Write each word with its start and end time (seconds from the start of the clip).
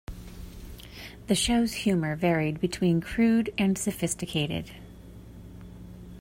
The 1.27 1.35
show's 1.35 1.73
humor 1.73 2.15
varied 2.15 2.59
between 2.59 3.01
crude 3.01 3.53
and 3.55 3.77
sophisticated. 3.77 4.71